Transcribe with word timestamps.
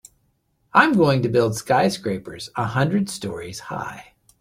I'm 0.73 0.93
going 0.93 1.21
to 1.21 1.29
build 1.29 1.55
skyscrapers 1.55 2.49
a 2.55 2.65
hundred 2.65 3.07
stories 3.07 3.59
high. 3.59 4.15